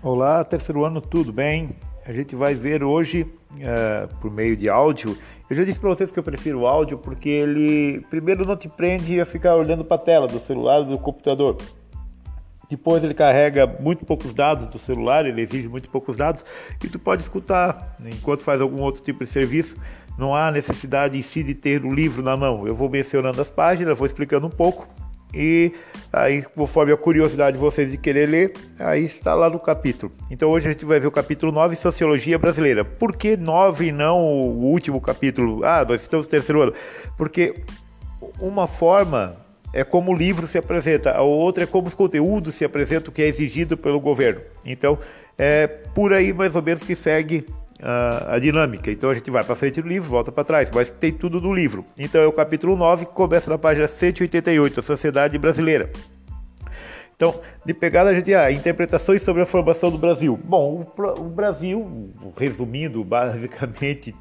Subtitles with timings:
[0.00, 1.70] Olá, terceiro ano, tudo bem?
[2.06, 3.22] A gente vai ver hoje
[3.54, 5.18] uh, por meio de áudio.
[5.50, 8.68] Eu já disse para vocês que eu prefiro o áudio porque ele, primeiro, não te
[8.68, 11.56] prende a ficar olhando para a tela do celular do computador.
[12.70, 16.44] Depois ele carrega muito poucos dados do celular, ele exige muito poucos dados
[16.82, 19.76] e tu pode escutar enquanto faz algum outro tipo de serviço.
[20.16, 22.68] Não há necessidade em si de ter o livro na mão.
[22.68, 24.86] Eu vou mencionando as páginas, vou explicando um pouco
[25.34, 25.72] e
[26.12, 30.12] aí, conforme a curiosidade de vocês de querer ler, aí está lá no capítulo.
[30.30, 32.84] Então hoje a gente vai ver o capítulo 9, Sociologia Brasileira.
[32.84, 35.64] Por que 9 e não o último capítulo?
[35.64, 36.72] Ah, nós estamos no terceiro ano.
[37.16, 37.62] Porque
[38.40, 39.36] uma forma
[39.72, 43.22] é como o livro se apresenta, a outra é como os conteúdos se apresentam, que
[43.22, 44.40] é exigido pelo governo.
[44.64, 44.98] Então,
[45.36, 47.44] é por aí mais ou menos que segue
[47.82, 48.90] a, a dinâmica.
[48.90, 51.52] Então a gente vai para frente do livro, volta para trás, mas tem tudo no
[51.52, 51.84] livro.
[51.98, 55.90] Então é o capítulo 9 que começa na página 188, a Sociedade Brasileira.
[57.18, 60.38] Então, de pegada a gente, ah, interpretações sobre a formação do Brasil.
[60.44, 64.14] Bom, o, o Brasil, resumindo basicamente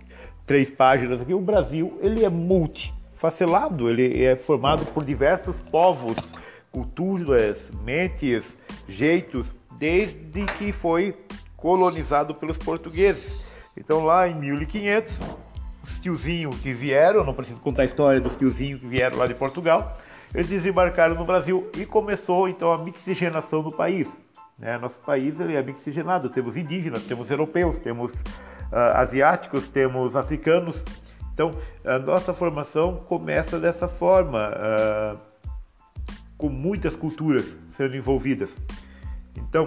[0.48, 6.16] três páginas aqui, o Brasil ele é multifacelado, ele é formado por diversos povos,
[6.72, 9.46] culturas, mentes, jeitos,
[9.78, 11.14] desde que foi
[11.56, 13.38] colonizado pelos portugueses.
[13.78, 15.20] Então lá em 1500,
[15.84, 19.36] os tiozinhos que vieram, não preciso contar a história dos tiozinhos que vieram lá de
[19.36, 19.98] Portugal,
[20.34, 24.12] eles desembarcaram no Brasil e começou então a mixigenação do país.
[24.58, 24.78] Né?
[24.78, 30.84] Nosso país ele é mixigenado, temos indígenas, temos europeus, temos uh, asiáticos, temos africanos.
[31.34, 31.52] Então
[31.86, 35.18] a nossa formação começa dessa forma, uh,
[36.38, 38.56] com muitas culturas sendo envolvidas.
[39.36, 39.66] Então,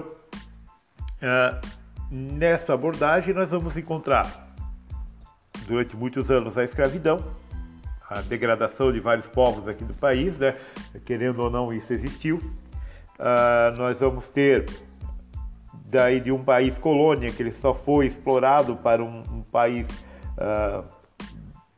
[1.22, 1.79] uh,
[2.10, 4.48] Nessa abordagem, nós vamos encontrar,
[5.66, 7.24] durante muitos anos, a escravidão,
[8.08, 10.56] a degradação de vários povos aqui do país, né?
[11.04, 12.38] querendo ou não, isso existiu.
[13.16, 14.66] Uh, nós vamos ter,
[15.86, 19.86] daí de um país colônia, que ele só foi explorado para um, um país
[20.36, 20.84] uh,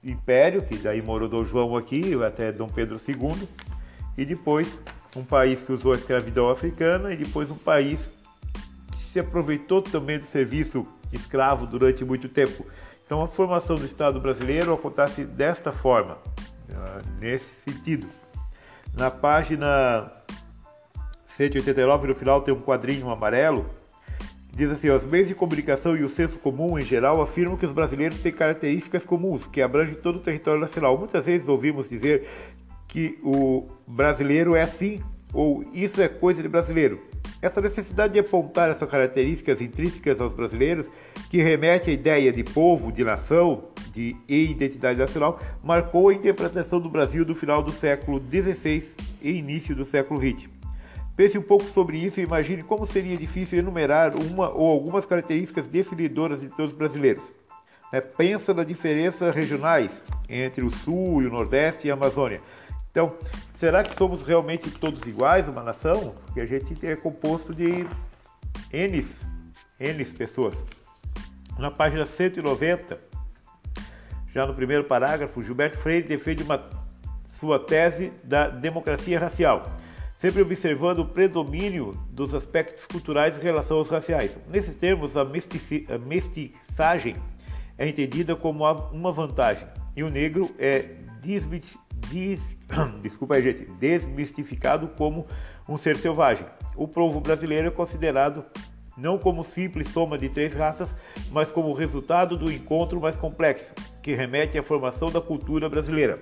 [0.03, 3.47] império, que daí morou Dom João aqui, até Dom Pedro II,
[4.17, 4.81] e depois
[5.15, 8.09] um país que usou a escravidão africana, e depois um país
[9.13, 12.67] se aproveitou também do serviço escravo durante muito tempo.
[13.05, 16.17] Então a formação do Estado brasileiro acontece desta forma,
[16.75, 18.07] ah, nesse sentido.
[18.97, 20.11] Na página
[21.37, 23.67] 189, no final tem um quadrinho amarelo,
[24.49, 27.67] que diz assim: os meios de comunicação e o senso comum em geral afirmam que
[27.67, 30.97] os brasileiros têm características comuns que abrangem todo o território nacional.
[30.97, 32.27] Muitas vezes ouvimos dizer
[32.89, 35.03] que o brasileiro é assim
[35.35, 37.12] ou isso é coisa de brasileiro.
[37.41, 40.87] Essa necessidade de apontar essas características intrínsecas aos brasileiros,
[41.29, 43.63] que remete à ideia de povo, de nação
[43.93, 48.85] de, e identidade nacional, marcou a interpretação do Brasil do final do século XVI
[49.21, 50.49] e início do século XX.
[51.17, 55.67] Pense um pouco sobre isso e imagine como seria difícil enumerar uma ou algumas características
[55.67, 57.25] definidoras de todos os brasileiros.
[57.93, 58.01] Né?
[58.01, 59.91] Pensa nas diferenças regionais
[60.29, 62.41] entre o Sul e o Nordeste e a Amazônia
[62.93, 63.17] então,
[63.59, 66.15] será que somos realmente todos iguais, uma nação?
[66.27, 67.87] Porque a gente é composto de
[68.71, 69.07] N,
[69.81, 70.63] N pessoas.
[71.59, 73.01] Na página 190,
[74.35, 76.69] já no primeiro parágrafo, Gilberto Freire defende uma
[77.31, 79.65] sua tese da democracia racial,
[80.21, 84.37] sempre observando o predomínio dos aspectos culturais em relação aos raciais.
[84.49, 87.17] Nesses termos, a, a mestiçagem
[87.79, 89.67] é entendida como uma vantagem
[89.97, 90.97] e o negro é
[92.13, 92.41] des,
[93.03, 95.27] desculpa aí, gente, desmistificado como
[95.69, 96.47] um ser selvagem.
[96.77, 98.45] O povo brasileiro é considerado
[98.97, 100.95] não como simples soma de três raças,
[101.31, 103.73] mas como resultado do encontro mais complexo,
[104.03, 106.21] que remete à formação da cultura brasileira.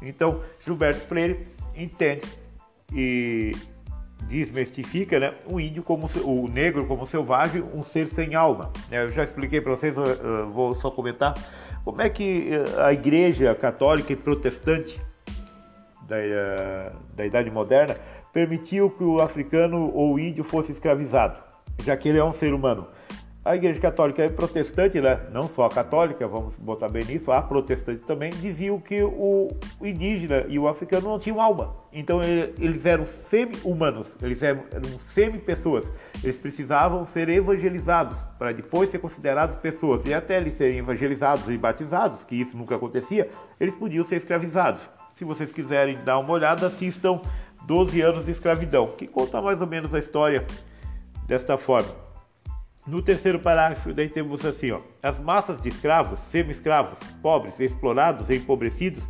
[0.00, 1.46] Então, Gilberto Freire
[1.76, 2.24] entende
[2.92, 3.54] e
[4.22, 8.72] desmistifica né, o índio como o negro como selvagem, um ser sem alma.
[8.90, 9.94] Eu já expliquei para vocês,
[10.52, 11.34] vou só comentar
[11.84, 15.00] como é que eh, a igreja católica e protestante
[16.06, 17.96] da, eh, da Idade Moderna
[18.32, 21.38] permitiu que o africano ou o índio fosse escravizado,
[21.82, 22.86] já que ele é um ser humano.
[23.46, 25.20] A Igreja Católica é protestante, né?
[25.30, 29.48] não só a católica, vamos botar bem nisso, a protestante também, diziam que o
[29.80, 31.76] indígena e o africano não tinham alma.
[31.92, 34.64] Então eles eram semi-humanos, eles eram,
[35.14, 35.88] semi-pessoas.
[36.24, 40.04] Eles precisavam ser evangelizados para depois ser considerados pessoas.
[40.04, 43.30] E até eles serem evangelizados e batizados, que isso nunca acontecia,
[43.60, 44.82] eles podiam ser escravizados.
[45.16, 47.22] Se vocês quiserem dar uma olhada, assistam
[47.66, 50.46] 12 anos de escravidão, que conta mais ou menos a história
[51.26, 51.88] desta forma.
[52.86, 58.34] No terceiro parágrafo, daí temos assim: ó, as massas de escravos, semi-escravos, pobres, explorados e
[58.36, 59.02] empobrecidos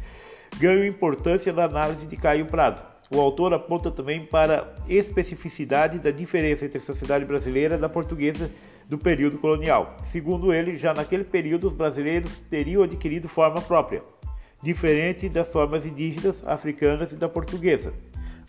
[0.58, 2.86] ganham importância na análise de Caio Prado.
[3.10, 7.88] o autor aponta também para a especificidade da diferença entre a sociedade brasileira e da
[7.88, 8.48] portuguesa
[8.88, 9.96] do período colonial.
[10.04, 14.04] Segundo ele, já naquele período os brasileiros teriam adquirido forma própria,
[14.62, 17.92] diferente das formas indígenas, africanas e da portuguesa.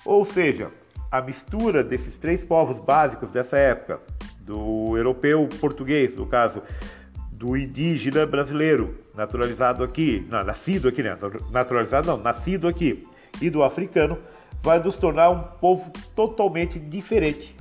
[0.05, 0.71] Ou seja,
[1.11, 3.99] a mistura desses três povos básicos dessa época,
[4.39, 6.61] do europeu português, no caso,
[7.31, 11.17] do indígena brasileiro, naturalizado aqui, não, nascido aqui, né?
[11.51, 13.05] Naturalizado não, nascido aqui,
[13.41, 14.17] e do africano,
[14.63, 17.55] vai nos tornar um povo totalmente diferente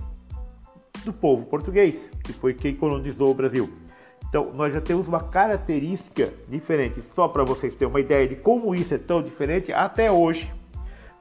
[1.04, 3.85] do povo português, que foi quem colonizou o Brasil.
[4.28, 7.02] Então, nós já temos uma característica diferente.
[7.14, 10.52] Só para vocês terem uma ideia de como isso é tão diferente, até hoje,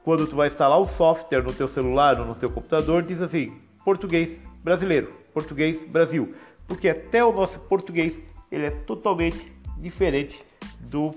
[0.02, 3.52] quando tu vai instalar o software no teu celular ou no teu computador, diz assim:
[3.84, 6.34] português brasileiro, português Brasil,
[6.66, 8.20] porque até o nosso português
[8.50, 10.44] ele é totalmente diferente
[10.80, 11.14] do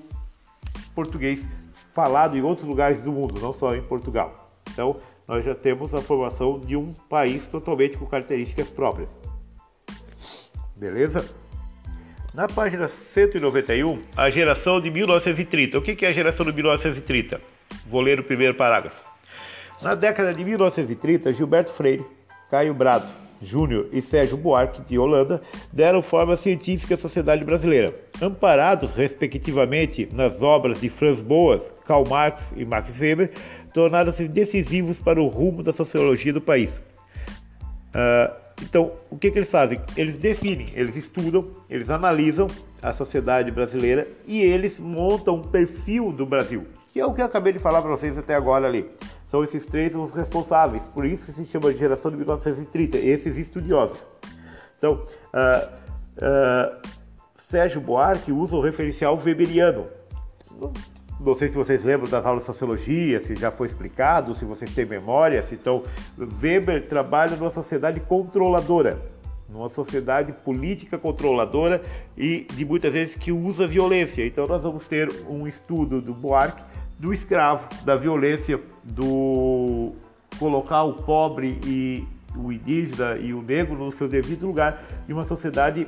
[0.93, 1.43] português
[1.91, 4.51] falado em outros lugares do mundo, não só em Portugal.
[4.71, 4.97] Então,
[5.27, 9.15] nós já temos a formação de um país totalmente com características próprias.
[10.75, 11.29] Beleza?
[12.33, 15.79] Na página 191, a geração de 1930.
[15.79, 17.41] O que é a geração de 1930?
[17.87, 19.01] Vou ler o primeiro parágrafo.
[19.81, 22.05] Na década de 1930, Gilberto Freire,
[22.51, 23.07] Caio Brado,
[23.41, 25.41] Júnior e Sérgio Buarque, de Holanda,
[25.73, 32.53] deram forma científica à sociedade brasileira, amparados, respectivamente, nas obras de Franz Boas, Karl Marx
[32.55, 33.31] e Max Weber,
[33.73, 36.69] tornaram-se decisivos para o rumo da sociologia do país.
[37.89, 39.81] Uh, então, o que, que eles fazem?
[39.95, 42.47] Eles definem, eles estudam, eles analisam
[42.81, 47.25] a sociedade brasileira e eles montam um perfil do Brasil, que é o que eu
[47.25, 48.89] acabei de falar para vocês até agora ali.
[49.27, 53.97] São esses três os responsáveis, por isso se chama de geração de 1930, esses estudiosos.
[54.77, 55.67] Então, uh,
[56.17, 56.89] uh,
[57.35, 59.87] Sérgio Buarque usa o referencial weberiano.
[61.19, 64.73] Não, sei se vocês lembram das aulas de sociologia, se já foi explicado, se vocês
[64.73, 65.43] têm memória.
[65.51, 65.83] Então,
[66.41, 68.99] Weber trabalha numa sociedade controladora,
[69.49, 71.81] numa sociedade política controladora
[72.17, 74.25] e de muitas vezes que usa violência.
[74.25, 76.69] Então, nós vamos ter um estudo do Buarque
[76.99, 79.93] do escravo, da violência, do
[80.37, 82.05] colocar o pobre e
[82.35, 85.87] o indígena e o negro no seu devido lugar em uma sociedade,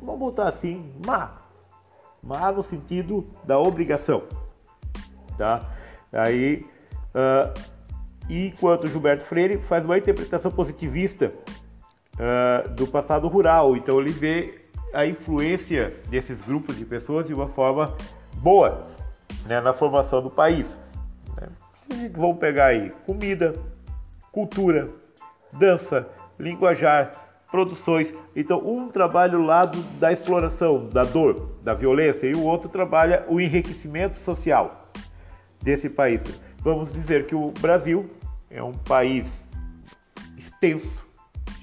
[0.00, 1.47] vamos botar assim, má.
[2.22, 4.24] Má no sentido da obrigação.
[5.36, 5.62] Tá?
[6.12, 6.66] Aí,
[7.14, 7.52] uh,
[8.28, 11.32] enquanto Gilberto Freire faz uma interpretação positivista
[12.14, 14.62] uh, do passado rural, então ele vê
[14.92, 17.94] a influência desses grupos de pessoas de uma forma
[18.34, 18.84] boa
[19.46, 20.78] né, na formação do país.
[21.36, 21.48] Né?
[22.14, 23.54] Vamos pegar aí comida,
[24.32, 24.88] cultura,
[25.52, 27.10] dança, linguajar,
[27.50, 28.12] produções.
[28.36, 33.24] Então, um trabalha o lado da exploração, da dor, da violência, e o outro trabalha
[33.28, 34.88] o enriquecimento social
[35.62, 36.22] desse país.
[36.60, 38.10] Vamos dizer que o Brasil
[38.50, 39.44] é um país
[40.36, 40.90] extenso,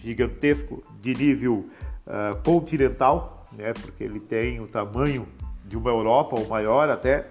[0.02, 1.70] gigantesco, de nível
[2.08, 5.28] uh, continental, né, porque ele tem o tamanho
[5.64, 7.28] de uma Europa ou maior até,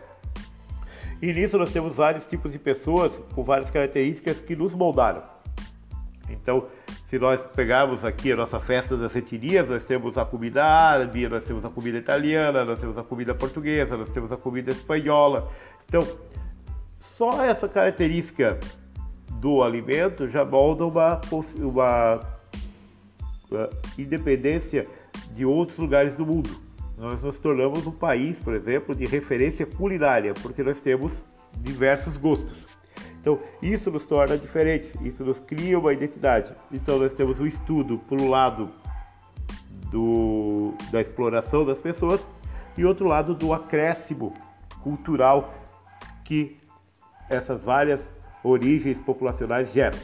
[1.22, 5.22] e nisso nós temos vários tipos de pessoas com várias características que nos moldaram.
[6.28, 6.66] Então,
[7.08, 11.44] se nós pegarmos aqui a nossa festa das etnias, nós temos a comida árabe, nós
[11.44, 15.50] temos a comida italiana, nós temos a comida portuguesa, nós temos a comida espanhola.
[15.88, 16.06] Então,
[17.00, 18.58] só essa característica
[19.40, 21.20] do alimento já molda uma,
[21.58, 22.20] uma,
[23.50, 24.86] uma independência
[25.34, 26.64] de outros lugares do mundo
[26.96, 31.12] nós nos tornamos um país, por exemplo, de referência culinária, porque nós temos
[31.56, 32.73] diversos gostos.
[33.24, 36.52] Então, isso nos torna diferentes, isso nos cria uma identidade.
[36.70, 38.70] Então, nós temos um estudo, por um lado,
[39.90, 42.20] do, da exploração das pessoas
[42.76, 44.34] e outro lado do acréscimo
[44.82, 45.54] cultural
[46.22, 46.58] que
[47.30, 48.12] essas várias
[48.42, 49.98] origens populacionais geram.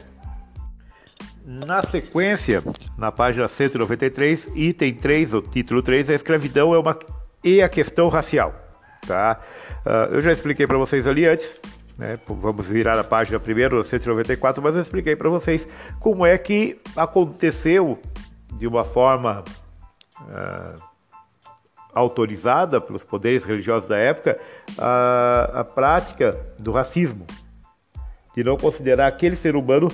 [1.45, 2.63] Na sequência,
[2.97, 6.97] na página 193, item 3, o título 3, a escravidão é uma
[7.43, 8.55] e a questão racial.
[9.05, 9.39] Tá?
[9.85, 11.59] Uh, eu já expliquei para vocês ali antes,
[12.01, 12.19] né?
[12.27, 15.67] vamos virar a página primeiro, 194, mas eu expliquei para vocês
[15.99, 17.99] como é que aconteceu
[18.53, 19.43] de uma forma
[20.21, 20.81] uh,
[21.93, 24.39] autorizada pelos poderes religiosos da época
[24.79, 27.27] a, a prática do racismo,
[28.35, 29.87] de não considerar aquele ser humano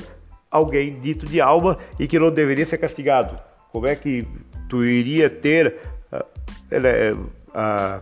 [0.49, 3.35] alguém dito de alma e que não deveria ser castigado.
[3.69, 4.25] Como é que
[4.69, 5.75] tu iria ter
[6.13, 6.23] uh,
[7.51, 8.01] uh,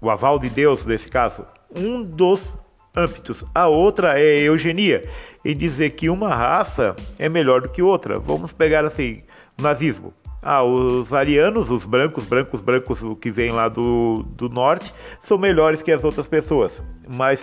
[0.00, 1.44] o aval de Deus nesse caso?
[1.76, 2.56] Um dos
[2.94, 3.44] âmbitos.
[3.54, 5.08] A outra é eugenia,
[5.44, 8.18] em dizer que uma raça é melhor do que outra.
[8.18, 9.22] Vamos pegar assim,
[9.60, 10.12] nazismo.
[10.42, 15.82] Ah, os arianos, os brancos, brancos, brancos que vêm lá do, do norte, são melhores
[15.82, 16.82] que as outras pessoas.
[17.08, 17.40] Mas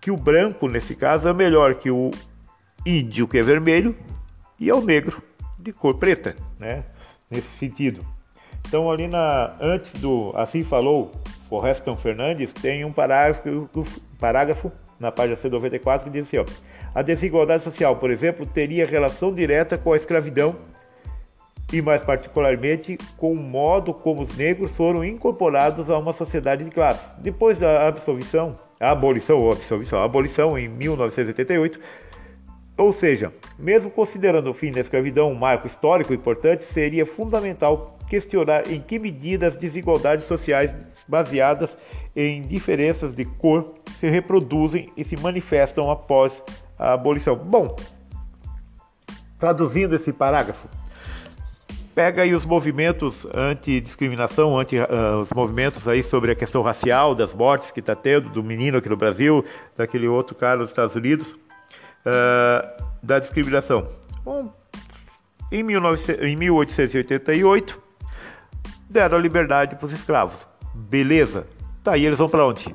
[0.00, 2.10] que o branco, nesse caso, é melhor que o
[2.86, 3.96] índio, que é vermelho,
[4.60, 5.20] e é o negro,
[5.58, 6.84] de cor preta, né?
[7.28, 8.04] Nesse sentido.
[8.66, 11.10] Então, ali na, antes do Assim Falou,
[11.48, 13.68] Forreston Fernandes, tem um parágrafo,
[14.18, 14.72] parágrafo
[15.04, 16.44] na página C94 que diz assim: ó,
[16.94, 20.56] a desigualdade social, por exemplo, teria relação direta com a escravidão
[21.72, 26.70] e, mais particularmente, com o modo como os negros foram incorporados a uma sociedade de
[26.70, 27.04] classe.
[27.18, 31.78] Depois da absolvição a abolição ou absolvição, a abolição em 1988.
[32.76, 38.70] Ou seja, mesmo considerando o fim da escravidão um marco histórico importante, seria fundamental questionar
[38.70, 40.74] em que medida as desigualdades sociais
[41.06, 41.76] baseadas
[42.14, 46.42] em diferenças de cor se reproduzem e se manifestam após
[46.78, 47.36] a abolição.
[47.36, 47.76] Bom,
[49.38, 50.68] traduzindo esse parágrafo,
[51.94, 57.32] Pega aí os movimentos anti-discriminação, anti, uh, os movimentos aí sobre a questão racial, das
[57.32, 59.44] mortes que está tendo, do menino aqui no Brasil,
[59.76, 63.86] daquele outro cara nos Estados Unidos, uh, da discriminação.
[64.24, 64.52] Bom,
[65.52, 67.80] em, 19, em 1888,
[68.90, 70.48] deram liberdade para os escravos.
[70.74, 71.46] Beleza.
[71.82, 72.74] Tá, aí eles vão para onde?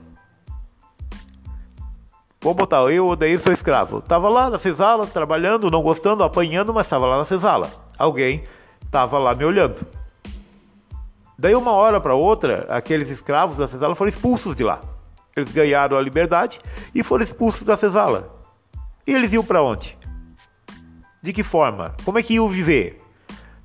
[2.41, 4.01] Vou botar, eu daí sou escravo.
[4.01, 7.70] Tava lá na senzala, trabalhando, não gostando, apanhando, mas estava lá na senzala.
[7.98, 8.46] Alguém
[8.86, 9.86] estava lá me olhando.
[11.38, 14.79] Daí, uma hora para outra, aqueles escravos da senzala foram expulsos de lá.
[15.36, 16.62] Eles ganharam a liberdade
[16.94, 18.29] e foram expulsos da senzala.
[19.06, 19.98] E eles iam para onde?
[21.22, 21.96] De que forma?
[22.06, 23.01] Como é que iam viver?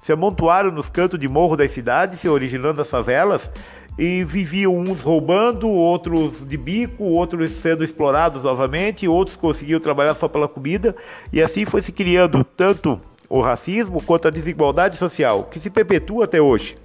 [0.00, 3.48] Se amontoaram nos cantos de morro das cidades, se originando as favelas,
[3.96, 10.28] e viviam uns roubando, outros de bico, outros sendo explorados novamente, outros conseguiam trabalhar só
[10.28, 10.96] pela comida,
[11.32, 16.24] e assim foi se criando tanto o racismo quanto a desigualdade social que se perpetua
[16.24, 16.76] até hoje.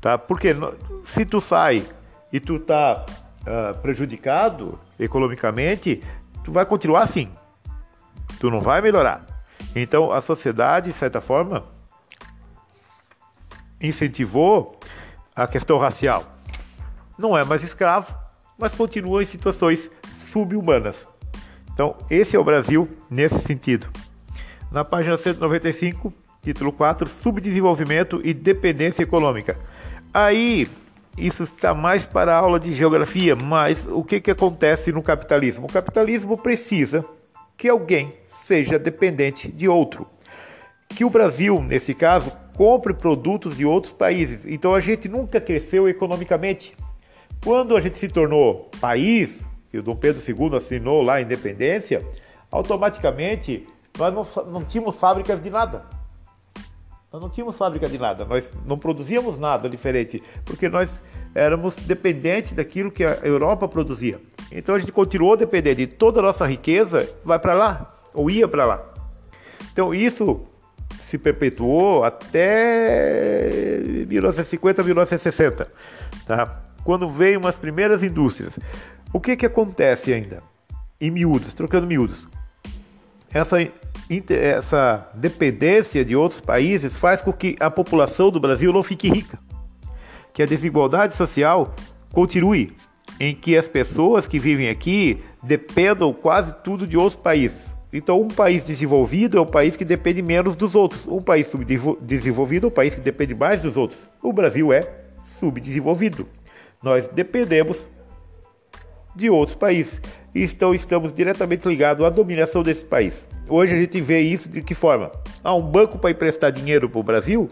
[0.00, 0.16] Tá?
[0.16, 0.56] Porque
[1.04, 1.84] se tu sai
[2.32, 3.04] e tu tá
[3.42, 6.02] uh, prejudicado economicamente,
[6.42, 7.28] tu vai continuar assim.
[8.38, 9.26] Tu não vai melhorar.
[9.76, 11.64] Então a sociedade, de certa forma,
[13.80, 14.78] incentivou
[15.34, 16.24] a questão racial.
[17.18, 18.14] Não é mais escravo,
[18.58, 19.90] mas continua em situações
[20.30, 21.06] subhumanas.
[21.72, 23.90] Então, esse é o Brasil nesse sentido
[24.70, 29.58] na página 195, título 4, Subdesenvolvimento e Dependência Econômica.
[30.14, 30.68] Aí,
[31.18, 35.66] isso está mais para a aula de geografia, mas o que, que acontece no capitalismo?
[35.66, 37.04] O capitalismo precisa
[37.56, 38.14] que alguém
[38.46, 40.06] seja dependente de outro.
[40.94, 44.44] Que o Brasil, nesse caso, compre produtos de outros países.
[44.46, 46.76] Então a gente nunca cresceu economicamente.
[47.42, 49.42] Quando a gente se tornou país,
[49.72, 52.04] e o Dom Pedro II assinou lá a independência,
[52.50, 53.66] automaticamente
[53.98, 55.86] nós não, não tínhamos fábricas de nada.
[57.12, 61.00] Nós não tínhamos fábrica de nada, nós não produzíamos nada diferente, porque nós
[61.34, 64.20] éramos dependentes daquilo que a Europa produzia.
[64.52, 68.46] Então a gente continuou dependendo de toda a nossa riqueza, vai para lá, ou ia
[68.46, 68.92] para lá.
[69.72, 70.42] Então isso
[71.08, 75.68] se perpetuou até 1950, 1960,
[76.26, 76.60] tá?
[76.84, 78.58] Quando veio umas primeiras indústrias.
[79.12, 80.42] O que que acontece ainda?
[81.00, 82.18] Em miúdos, trocando miúdos.
[83.32, 83.56] Essa
[84.28, 89.38] essa dependência de outros países faz com que a população do Brasil não fique rica,
[90.32, 91.74] que a desigualdade social
[92.12, 92.74] continue,
[93.20, 97.69] em que as pessoas que vivem aqui dependam quase tudo de outros países.
[97.92, 101.06] Então, um país desenvolvido é um país que depende menos dos outros.
[101.06, 104.08] Um país subdesenvolvido é um país que depende mais dos outros.
[104.22, 104.82] O Brasil é
[105.24, 106.26] subdesenvolvido.
[106.82, 107.88] Nós dependemos
[109.14, 110.00] de outros países.
[110.32, 113.26] Então, estamos diretamente ligados à dominação desse país.
[113.48, 115.10] Hoje a gente vê isso de que forma?
[115.42, 117.50] Ah, um banco para emprestar dinheiro para o Brasil,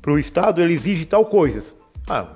[0.00, 1.64] para o Estado, ele exige tal coisa.
[2.08, 2.28] Ah,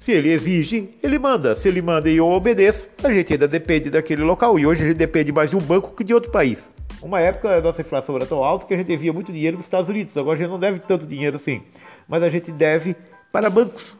[0.00, 1.54] se ele exige, ele manda.
[1.54, 4.58] Se ele manda e eu obedeço, a gente ainda depende daquele local.
[4.58, 6.58] E hoje a gente depende mais de um banco que de outro país.
[7.02, 9.60] Uma época a nossa inflação era tão alta que a gente devia muito dinheiro para
[9.60, 10.16] os Estados Unidos.
[10.16, 11.62] Agora a gente não deve tanto dinheiro assim.
[12.08, 12.96] Mas a gente deve
[13.30, 13.94] para bancos.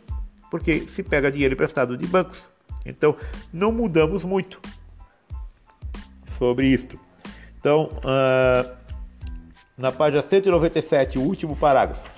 [0.51, 2.39] Porque se pega dinheiro emprestado de bancos.
[2.85, 3.15] Então
[3.53, 4.59] não mudamos muito
[6.25, 6.99] sobre isto.
[7.59, 8.71] Então, uh,
[9.77, 12.09] na página 197, o último parágrafo.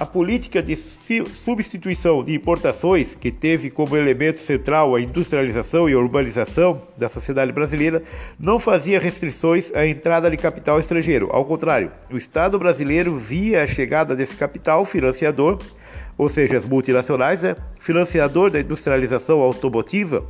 [0.00, 5.98] A política de substituição de importações, que teve como elemento central a industrialização e a
[5.98, 8.04] urbanização da sociedade brasileira,
[8.38, 11.30] não fazia restrições à entrada de capital estrangeiro.
[11.32, 15.58] Ao contrário, o Estado brasileiro via a chegada desse capital financiador,
[16.16, 20.24] ou seja, as multinacionais, né, financiador da industrialização automotiva,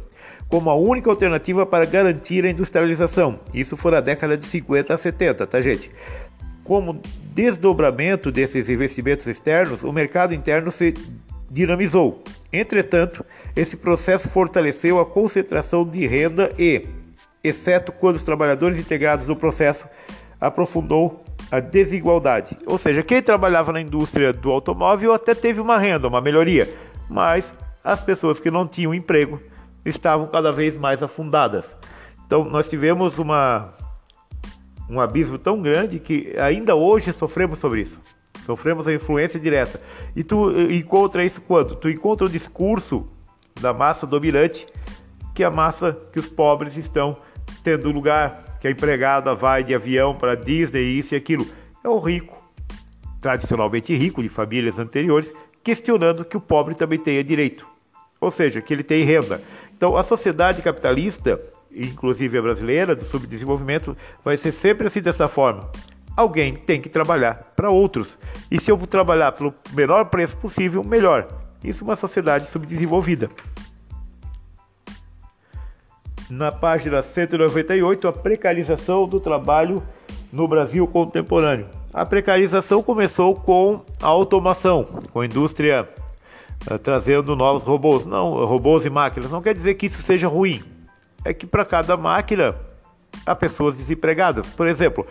[0.48, 3.38] como a única alternativa para garantir a industrialização.
[3.52, 5.90] Isso foi na década de 50 a 70, tá, gente?
[6.68, 7.00] Como
[7.34, 10.94] desdobramento desses investimentos externos, o mercado interno se
[11.50, 12.22] dinamizou
[12.52, 16.86] Entretanto, esse processo fortaleceu a concentração de renda e,
[17.44, 19.86] exceto quando os trabalhadores integrados no processo,
[20.40, 22.56] aprofundou a desigualdade.
[22.66, 26.68] Ou seja, quem trabalhava na indústria do automóvel até teve uma renda, uma melhoria,
[27.08, 27.52] mas
[27.84, 29.40] as pessoas que não tinham emprego
[29.84, 31.76] estavam cada vez mais afundadas.
[32.26, 33.74] Então, nós tivemos uma,
[34.88, 38.00] um abismo tão grande que ainda hoje sofremos sobre isso.
[38.46, 39.80] Sofremos a influência direta.
[40.16, 41.76] E tu encontra isso quando?
[41.76, 43.06] Tu encontra o discurso
[43.60, 44.66] da massa dominante,
[45.34, 47.16] que é a massa que os pobres estão
[47.62, 51.46] tendo lugar, que a empregada vai de avião para Disney, isso e aquilo.
[51.84, 52.42] É o rico,
[53.20, 57.66] tradicionalmente rico, de famílias anteriores, questionando que o pobre também tenha direito.
[58.20, 59.42] Ou seja, que ele tem renda.
[59.76, 61.40] Então, a sociedade capitalista,
[61.74, 65.70] inclusive a brasileira, do subdesenvolvimento, vai ser sempre assim dessa forma
[66.18, 68.18] alguém tem que trabalhar para outros.
[68.50, 71.28] E se eu trabalhar pelo menor preço possível, melhor.
[71.62, 73.30] Isso é uma sociedade subdesenvolvida.
[76.28, 79.80] Na página 198, a precarização do trabalho
[80.32, 81.68] no Brasil contemporâneo.
[81.94, 85.88] A precarização começou com a automação, com a indústria
[86.68, 88.04] uh, trazendo novos robôs.
[88.04, 89.30] Não, robôs e máquinas.
[89.30, 90.62] Não quer dizer que isso seja ruim.
[91.24, 92.54] É que para cada máquina
[93.26, 94.46] há pessoas desempregadas.
[94.48, 95.06] Por exemplo,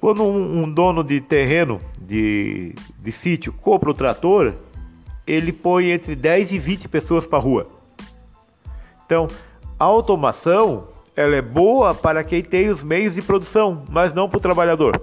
[0.00, 4.54] quando um, um dono de terreno, de, de sítio, compra o trator,
[5.26, 7.66] ele põe entre 10 e 20 pessoas para a rua.
[9.04, 9.28] Então,
[9.78, 14.38] a automação ela é boa para quem tem os meios de produção, mas não para
[14.38, 15.00] o trabalhador.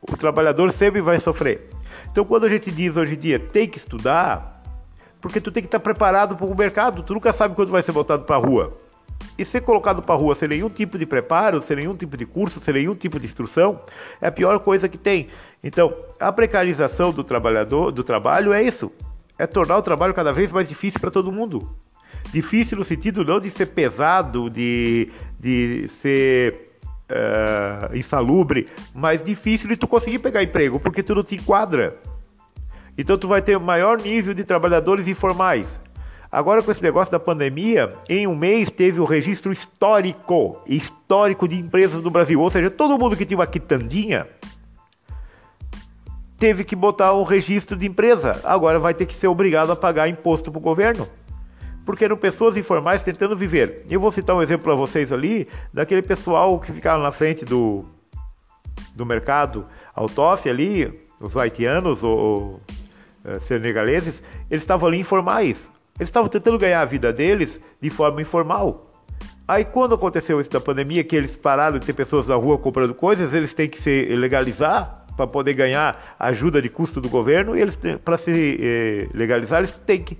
[0.00, 1.70] O trabalhador sempre vai sofrer.
[2.10, 4.62] Então, quando a gente diz hoje em dia tem que estudar,
[5.20, 7.92] porque tu tem que estar preparado para o mercado, tu nunca sabe quando vai ser
[7.92, 8.72] voltado para a rua.
[9.38, 12.60] E ser colocado para rua sem nenhum tipo de preparo, sem nenhum tipo de curso,
[12.60, 13.80] sem nenhum tipo de instrução,
[14.20, 15.28] é a pior coisa que tem.
[15.62, 18.90] Então, a precarização do trabalhador, do trabalho é isso.
[19.38, 21.68] É tornar o trabalho cada vez mais difícil para todo mundo.
[22.32, 26.78] Difícil no sentido não de ser pesado, de, de ser
[27.10, 31.96] uh, insalubre, mas difícil de tu conseguir pegar emprego, porque tu não te enquadra.
[32.98, 35.78] Então tu vai ter maior nível de trabalhadores informais.
[36.36, 41.56] Agora, com esse negócio da pandemia, em um mês teve o registro histórico, histórico de
[41.56, 42.38] empresas do Brasil.
[42.38, 44.26] Ou seja, todo mundo que tinha uma quitandinha
[46.38, 48.38] teve que botar um registro de empresa.
[48.44, 51.08] Agora vai ter que ser obrigado a pagar imposto para o governo.
[51.86, 53.86] Porque eram pessoas informais tentando viver.
[53.88, 57.82] Eu vou citar um exemplo para vocês ali, daquele pessoal que ficava na frente do,
[58.94, 62.60] do mercado Autof ali, os haitianos ou, ou
[63.24, 65.74] eh, senegaleses, eles estavam ali informais.
[65.98, 68.86] Eles estavam tentando ganhar a vida deles de forma informal.
[69.48, 72.94] Aí quando aconteceu isso da pandemia, que eles pararam de ter pessoas na rua comprando
[72.94, 77.60] coisas, eles têm que se legalizar para poder ganhar ajuda de custo do governo, e
[77.62, 80.18] eles para se eh, legalizar, eles têm que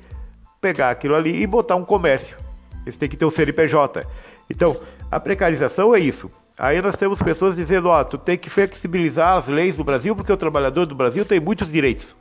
[0.60, 2.36] pegar aquilo ali e botar um comércio.
[2.84, 4.06] Eles têm que ter um CNPJ.
[4.48, 4.76] Então,
[5.10, 6.30] a precarização é isso.
[6.56, 10.32] Aí nós temos pessoas dizendo, ó, tu tem que flexibilizar as leis do Brasil porque
[10.32, 12.16] o trabalhador do Brasil tem muitos direitos.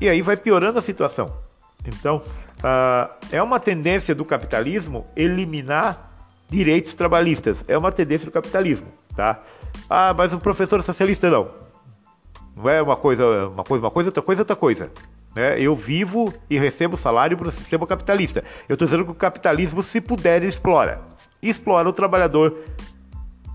[0.00, 1.47] E aí vai piorando a situação.
[1.86, 2.22] Então,
[2.58, 6.10] uh, é uma tendência do capitalismo eliminar
[6.48, 7.64] direitos trabalhistas.
[7.68, 9.40] É uma tendência do capitalismo, tá?
[9.88, 11.50] Ah, mas o professor socialista não.
[12.56, 14.90] Não é uma coisa, uma coisa, uma coisa, outra coisa, outra coisa.
[15.34, 15.60] Né?
[15.60, 18.42] Eu vivo e recebo salário para o sistema capitalista.
[18.68, 21.00] Eu estou dizendo que o capitalismo, se puder, explora.
[21.40, 22.56] Explora o trabalhador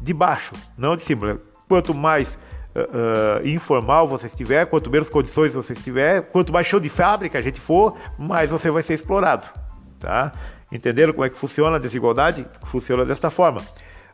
[0.02, 1.40] de baixo, não de cima.
[1.68, 2.38] Quanto mais
[2.76, 7.42] uh, informal você estiver, quanto menos condições você tiver, quanto mais chão de fábrica a
[7.42, 9.48] gente for, mais você vai ser explorado.
[10.00, 10.32] Tá?
[10.72, 12.46] Entenderam como é que funciona a desigualdade?
[12.66, 13.62] Funciona desta forma.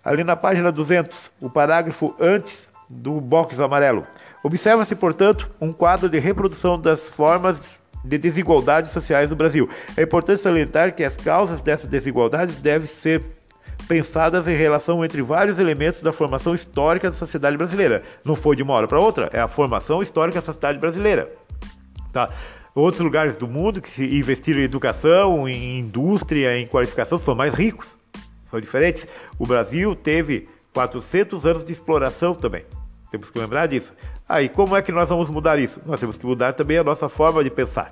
[0.03, 4.05] Ali na página 200, o parágrafo antes do box amarelo.
[4.43, 9.69] Observa-se, portanto, um quadro de reprodução das formas de desigualdades sociais no Brasil.
[9.97, 13.38] É importante salientar que as causas dessas desigualdades devem ser
[13.89, 18.03] pensadas em relação entre vários elementos da formação histórica da sociedade brasileira.
[18.23, 21.27] Não foi de uma hora para outra, é a formação histórica da sociedade brasileira.
[22.13, 22.29] Tá?
[22.75, 27.87] Outros lugares do mundo que investiram em educação, em indústria, em qualificação são mais ricos,
[28.45, 29.07] são diferentes.
[29.39, 32.65] O Brasil teve 400 anos de exploração também.
[33.09, 33.91] Temos que lembrar disso.
[34.27, 35.81] Aí, como é que nós vamos mudar isso?
[35.83, 37.91] Nós temos que mudar também a nossa forma de pensar.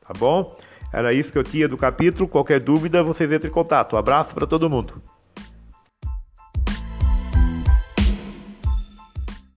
[0.00, 0.56] Tá bom?
[0.92, 2.28] Era isso que eu tinha do capítulo.
[2.28, 3.94] Qualquer dúvida, vocês entrem em contato.
[3.94, 5.00] Um abraço para todo mundo.